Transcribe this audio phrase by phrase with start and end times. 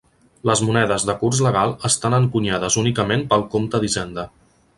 [0.49, 4.27] Les monedes de curs legal estan encunyades únicament pel compte d'Hisenda.